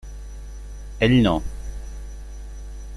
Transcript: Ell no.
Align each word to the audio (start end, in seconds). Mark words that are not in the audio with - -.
Ell 1.05 1.13
no. 1.21 1.35